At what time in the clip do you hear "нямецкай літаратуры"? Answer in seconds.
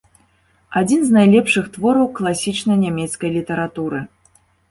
2.87-3.99